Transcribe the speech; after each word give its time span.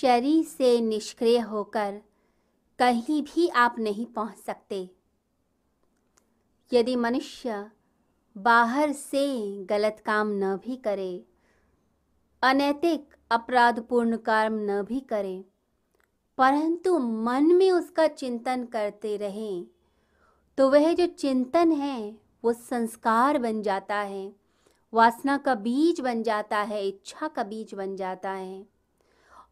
शरीर 0.00 0.44
से 0.44 0.80
निष्क्रिय 0.80 1.38
होकर 1.40 2.00
कहीं 2.78 3.22
भी 3.24 3.48
आप 3.56 3.76
नहीं 3.78 4.04
पहुँच 4.06 4.36
सकते। 4.36 4.88
यदि 6.72 6.96
मनुष्य 6.96 7.64
बाहर 8.36 8.92
से 8.92 9.24
गलत 9.64 10.02
काम 10.06 10.30
न 10.34 10.54
भी 10.56 10.76
करे, 10.76 11.24
अनैतिक 12.42 13.16
अपराधपूर्ण 13.30 14.16
कर्म 14.16 14.60
न 14.62 14.82
भी 14.82 15.00
करे, 15.00 15.44
परंतु 16.38 16.98
मन 16.98 17.52
में 17.54 17.70
उसका 17.70 18.06
चिंतन 18.06 18.64
करते 18.64 19.16
रहें 19.16 19.66
तो 20.58 20.70
वह 20.70 20.92
जो 20.92 21.06
चिंतन 21.08 21.72
है, 21.72 22.16
वो 22.44 22.52
संस्कार 22.52 23.38
बन 23.38 23.62
जाता 23.62 23.96
है, 23.96 24.32
वासना 24.92 25.36
का 25.38 25.54
बीज 25.56 26.00
बन 26.00 26.22
जाता 26.22 26.58
है, 26.58 26.86
इच्छा 26.88 27.28
का 27.28 27.42
बीज 27.42 27.74
बन 27.74 27.96
जाता 27.96 28.30
है। 28.30 28.77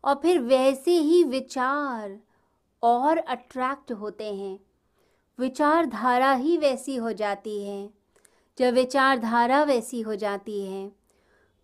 और 0.06 0.14
फिर 0.14 0.38
वैसे 0.38 0.90
ही 0.90 1.22
विचार 1.24 2.18
और 2.82 3.18
अट्रैक्ट 3.18 3.92
होते 3.92 4.32
हैं। 4.34 4.58
विचारधारा 5.38 6.32
ही 6.32 6.56
वैसी 6.56 6.96
हो 6.96 7.12
जाती 7.12 7.62
है। 7.64 7.90
जब 8.58 8.74
विचारधारा 8.74 9.62
वैसी 9.62 10.00
हो 10.00 10.14
जाती 10.14 10.64
है 10.66 10.90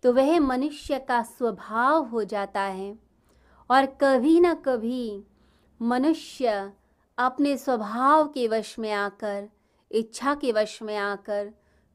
तो 0.03 0.11
वह 0.13 0.39
मनुष्य 0.39 0.99
का 0.99 1.21
स्वभाव 1.23 2.05
हो 2.05 2.23
जाता 2.23 2.61
है 2.61 2.97
और 3.69 3.85
कभी 4.01 4.39
ना 4.39 4.53
कभी 4.53 5.23
मनुष्य 5.81 6.71
अपने 7.17 7.57
स्वभाव 7.57 8.27
के 8.27 8.47
वश 8.47 8.77
में 8.79 8.91
आकर, 8.91 9.47
इच्छा 9.91 10.33
के 10.35 10.51
वश 10.51 10.81
में 10.81 10.95
आकर 10.97 11.53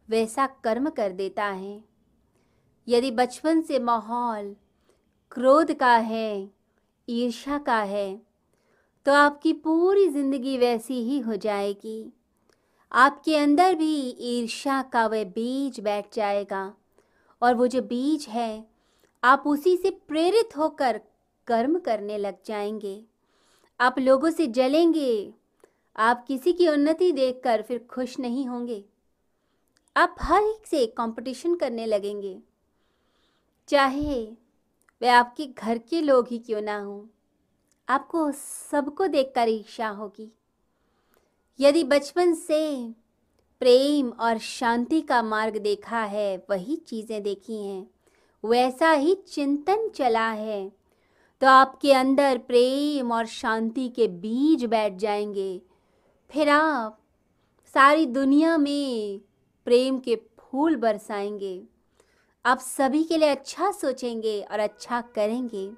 वैसा 0.09 0.47
कर्म 0.47 0.89
कर 0.91 1.13
देता 1.13 1.45
है। 1.45 1.85
यदि 2.89 3.11
बचपन 3.11 3.61
से 3.63 3.79
माहौल 3.79 4.55
क्रोध 5.33 5.73
का 5.73 5.95
है, 5.95 6.51
ईर्ष्या 7.09 7.59
का 7.59 7.79
है 7.81 8.21
तो 9.07 9.13
आपकी 9.13 9.53
पूरी 9.55 10.07
ज़िंदगी 10.09 10.57
वैसी 10.59 10.95
ही 11.03 11.19
हो 11.19 11.37
जाएगी। 11.37 12.13
आपके 12.93 13.37
अंदर 13.37 13.75
भी 13.75 13.93
ईर्ष्या 14.31 14.81
का 14.83 15.07
वह 15.07 15.25
बीज 15.27 15.81
बैठ 15.81 16.15
जाएगा 16.15 16.63
और 17.43 17.55
वो 17.55 17.67
जो 17.67 17.83
बीज 17.83 18.27
है, 18.29 18.65
आप 19.23 19.43
उसी 19.47 19.77
से 19.77 19.91
प्रेरित 20.09 20.57
होकर 20.57 21.01
कर्म 21.49 21.79
करने 21.79 22.19
लग 22.19 22.37
जाएँगे। 22.47 23.01
आप 23.81 23.99
लोगों 23.99 24.31
से 24.31 24.47
जलेंगे, 24.49 25.33
आप 25.97 26.25
किसी 26.29 26.53
की 26.53 26.69
उन्नति 26.69 27.13
देखकर 27.13 27.63
फिर 27.63 27.87
खुश 27.91 28.19
नहीं 28.19 28.47
होंगे। 28.47 28.85
आप 29.97 30.17
हर 30.21 30.43
एक 30.43 30.67
से 30.67 30.87
कंपटीशन 30.99 31.55
करने 31.55 31.87
लगेंगे। 31.87 32.39
चाहे 33.69 34.27
वे 35.03 35.09
आपके 35.09 35.47
घर 35.47 35.79
के 35.81 36.01
लोग 36.01 36.29
ही 36.29 36.39
क्यों 36.39 36.61
ना 36.61 36.79
हों? 36.79 37.01
आपको 37.89 38.31
सबको 38.33 39.07
देखकर 39.07 39.49
ईर्षा 39.49 39.89
होगी। 39.89 40.31
यदि 41.61 41.85
बचपन 41.85 42.35
से 42.35 42.63
प्रेम 43.61 44.09
और 44.11 44.39
शांति 44.39 45.01
का 45.01 45.23
मार्ग 45.23 45.57
देखा 45.57 46.03
है, 46.03 46.37
वही 46.51 46.77
चीज़ें 46.79 47.23
देखी 47.23 47.63
हैं, 47.63 47.87
वैसा 48.45 48.91
ही 48.91 49.15
चिंतन 49.29 49.89
चला 49.89 50.29
है 50.31 50.71
तो 51.43 51.47
आपके 51.47 51.93
अंदर 51.93 52.39
प्रेम 52.39 53.13
और 53.13 53.27
शांति 53.27 53.89
के 53.89 54.07
बीज 54.09 54.65
बैठ 54.65 54.95
जाएँगे। 54.97 55.61
फिर 56.31 56.49
आप 56.49 56.99
सारी 57.75 58.07
दुनिया 58.07 58.57
में 58.59 59.21
प्रेम 59.67 59.99
के 59.99 60.17
फूल 60.39 60.77
बरसाएँगे। 60.77 61.63
आप 62.45 62.59
सभी 62.59 63.05
के 63.05 63.17
लिए 63.17 63.29
अच्छा 63.29 63.71
सोचेंगे 63.71 64.43
और 64.43 64.59
अच्छा 64.59 65.01
करेंगे। 65.01 65.73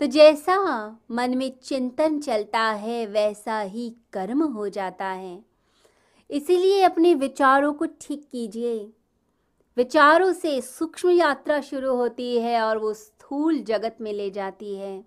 तो 0.00 0.06
जैसा 0.06 0.86
मन 1.10 1.36
में 1.36 1.58
चिंतन 1.62 2.20
चलता 2.20 2.60
है, 2.60 3.06
वैसा 3.06 3.60
ही 3.60 3.96
कर्म 4.12 4.42
हो 4.42 4.68
जाता 4.68 5.06
है। 5.06 5.44
इसीलिए 6.30 6.82
अपने 6.82 7.14
विचारों 7.14 7.72
को 7.72 7.86
ठीक 8.00 8.28
कीजिए। 8.32 8.92
विचारों 9.76 10.32
से 10.32 10.60
सूक्ष्म 10.60 11.10
यात्रा 11.10 11.60
शुरू 11.60 11.94
होती 11.96 12.38
है 12.38 12.62
और 12.62 12.78
वो 12.78 12.94
स्थूल 12.94 13.58
जगत 13.58 13.96
में 14.00 14.12
ले 14.12 14.30
जाती 14.30 14.76
है। 14.76 15.04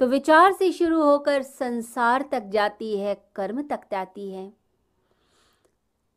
तो 0.00 0.06
विचार 0.06 0.52
से 0.52 0.72
शुरू 0.72 1.02
होकर 1.02 1.42
संसार 1.42 2.28
तक 2.32 2.42
जाती 2.42 2.98
है, 2.98 3.26
कर्म 3.34 3.62
तक 3.62 3.80
जाती 3.90 4.30
है। 4.30 4.52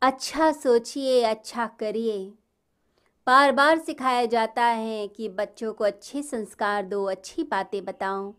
अच्छा 0.01 0.51
सोचिए 0.51 1.23
अच्छा 1.23 1.67
करिए। 1.67 2.33
बार 3.28 3.52
बार 3.52 3.80
सिखाया 3.80 4.25
जाता 4.25 4.66
है 4.66 5.07
कि 5.07 5.30
बच्चों 5.30 5.74
को 5.74 5.84
अच्छे 5.84 6.24
संस्कार 6.24 6.85
दो, 6.85 7.03
अच्छी 7.03 7.44
बातें 7.44 7.85
बताओ। 7.85 8.34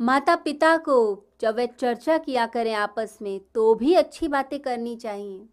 माता 0.00 0.36
पिता 0.36 0.76
को 0.76 1.22
जब 1.40 1.54
वे 1.54 1.66
चर्चा 1.66 2.18
किया 2.18 2.46
करें 2.46 2.74
आपस 2.74 3.18
में 3.22 3.40
तो 3.54 3.74
भी 3.74 3.94
अच्छी 3.94 4.28
बातें 4.28 4.60
करनी 4.60 4.96
चाहिए। 4.96 5.46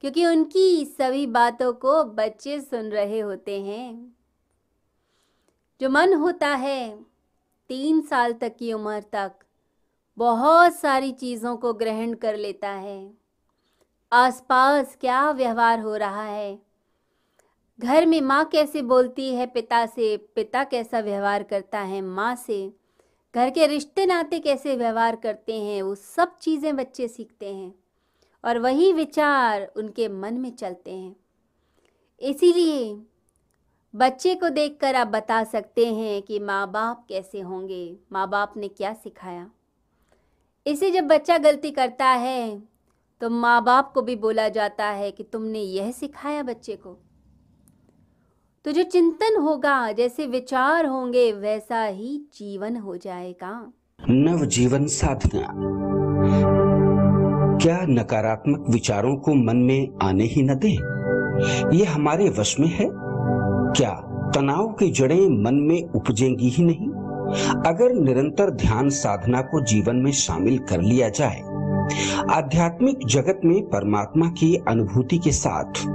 क्योंकि 0.00 0.26
उनकी 0.26 0.84
सभी 0.84 1.26
बातों 1.26 1.72
को 1.72 2.04
बच्चे 2.04 2.60
सुन 2.60 2.90
रहे 2.90 3.20
होते 3.20 3.60
हैं। 3.62 4.16
जो 5.80 5.88
मन 5.88 6.14
होता 6.14 6.48
है, 6.48 7.04
तीन 7.68 8.00
साल 8.00 8.32
तक 8.32 8.56
की 8.56 8.72
उम्र 8.72 9.00
तक 9.12 9.32
बहुत 10.18 10.74
सारी 10.74 11.12
चीज़ों 11.12 11.56
को 11.56 11.72
ग्रहण 11.72 12.14
कर 12.14 12.36
लेता 12.36 12.70
है। 12.70 13.10
आसपास 14.12 14.96
क्या 15.00 15.30
व्यवहार 15.30 15.80
हो 15.80 15.96
रहा 15.96 16.24
है 16.24 16.73
घर 17.78 18.06
में 18.06 18.20
माँ 18.20 18.44
कैसे 18.44 18.82
बोलती 18.82 19.34
है, 19.34 19.46
पिता 19.46 19.84
से, 19.86 20.16
पिता 20.16 20.62
कैसा 20.64 21.00
व्यवहार 21.00 21.42
करता 21.42 21.80
है, 21.80 22.00
माँ 22.00 22.34
से? 22.36 22.72
घर 23.34 23.50
के 23.50 23.66
रिश्ते 23.66 24.04
नाते 24.06 24.38
कैसे 24.38 24.76
व्यवहार 24.76 25.16
करते 25.16 25.58
हैं, 25.60 25.80
वो 25.82 25.94
सब 25.94 26.36
चीज़ें 26.38 26.76
बच्चे 26.76 27.08
सीखते 27.08 27.54
हैं 27.54 27.74
और 28.44 28.58
वही 28.58 28.92
विचार 28.92 29.66
उनके 29.76 30.08
मन 30.08 30.34
में 30.34 30.54
चलते 30.56 30.90
हैं। 30.90 31.16
इसीलिए 32.22 32.94
बच्चे 33.94 34.34
को 34.34 34.48
देखकर 34.48 34.94
आप 34.94 35.06
बता 35.06 35.42
सकते 35.44 35.86
हैं 35.86 36.20
कि 36.22 36.38
माँ 36.38 36.70
बाप 36.70 37.04
कैसे 37.08 37.40
होंगे 37.40 37.96
माँ 38.12 38.28
बाप 38.28 38.56
ने 38.56 38.68
क्या 38.68 38.92
सिखाया। 38.94 39.50
इसे 40.66 40.90
जब 40.90 41.06
बच्चा 41.06 41.38
गलती 41.38 41.70
करता 41.70 42.06
है 42.06 42.62
तो 43.20 43.30
माँ 43.30 43.62
बाप 43.64 43.92
को 43.94 44.02
भी 44.02 44.16
बोला 44.16 44.48
जाता 44.48 44.86
है 44.86 45.10
कि 45.10 45.22
तुमने 45.22 45.60
यह 45.60 45.90
सिखाया 45.92 46.42
बच्चे 46.42 46.76
को। 46.76 46.96
तो 48.64 48.72
जो 48.72 48.82
चिंतन 48.82 49.40
होगा, 49.40 49.92
जैसे 49.92 50.26
विचार 50.26 50.86
होंगे, 50.86 51.32
वैसा 51.32 51.84
ही 51.84 52.22
जीवन 52.34 52.76
हो 52.76 52.96
जाएगा। 52.96 53.72
नव 54.10 54.46
जीवन 54.46 54.86
साधना। 54.86 55.48
क्या 57.58 57.78
नकारात्मक 57.82 58.66
विचारों 58.70 59.16
को 59.16 59.34
मन 59.34 59.56
में 59.56 59.88
आने 60.02 60.24
ही 60.24 60.42
न 60.42 60.54
दे? 60.54 60.72
ये 61.76 61.84
हमारे 61.84 62.28
वश 62.28 62.60
में 62.60 62.68
है। 62.68 62.88
क्या 63.72 63.90
तनाव 64.34 64.68
की 64.68 64.90
जड़ें 64.90 65.44
मन 65.44 65.54
में 65.54 65.88
उपजेंगी 65.88 66.48
ही 66.48 66.64
नहीं? 66.64 66.88
अगर 67.66 67.92
निरंतर 67.92 68.50
ध्यान 68.50 68.88
साधना 68.88 69.40
को 69.40 69.64
जीवन 69.64 69.96
में 69.96 70.12
शामिल 70.12 70.58
कर 70.58 70.80
लिया 70.80 71.08
जाए, 71.08 71.40
आध्यात्मिक 72.30 72.98
जगत 73.06 73.40
में 73.44 73.62
परमात्मा 73.62 74.26
की 74.26 74.56
अनुभूति 74.68 75.18
के 75.18 75.32
साथ 75.32 75.86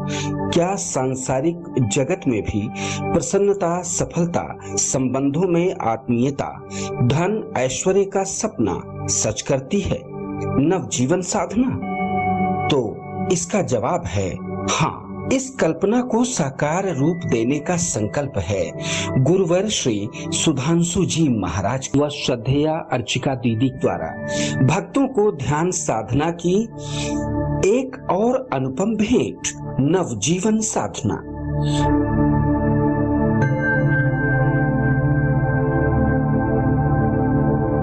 क्या 0.54 0.76
सांसारिक 0.76 1.58
जगत 1.94 2.22
में 2.28 2.42
भी 2.42 2.70
प्रसन्नता, 3.02 3.82
सफलता, 3.82 4.60
संबंधों 4.64 5.48
में 5.48 5.76
आत्मीयता, 5.82 6.70
धन, 7.04 7.54
ऐश्वर्य 7.58 8.06
का 8.06 8.24
सपना 8.24 9.08
सच 9.08 9.42
करती 9.42 9.80
है? 9.80 10.00
नव 10.62 10.90
जीवन 10.90 11.22
साधना? 11.22 11.70
तो 12.68 12.82
इसका 13.32 13.62
जवाब 13.62 14.06
है 14.06 14.30
हाँ 14.70 15.06
इस 15.34 15.50
कल्पना 15.50 16.02
को 16.02 16.24
साकार 16.24 16.96
रूप 16.96 17.18
देने 17.32 17.60
का 17.60 17.76
संकल्प 17.78 18.38
है। 18.38 18.72
गुरुवर 19.18 19.68
श्री 19.68 20.10
सुधांशु 20.16 21.06
जी 21.06 21.28
महाराज 21.30 21.90
व 21.98 22.10
श्रद्धेया 22.10 22.74
अर्चिका 22.92 23.36
दीदी 23.36 23.70
द्वारा 23.70 24.08
भक्तों 24.66 25.08
को 25.08 25.32
ध्यान 25.32 25.72
साधना 25.72 26.32
की 26.32 26.64
एक 27.78 28.08
और 28.12 28.50
अनुपम 28.54 28.96
भेंट 28.96 29.48
नव 29.80 30.16
जीवन 30.18 30.60
साधना। 30.60 31.22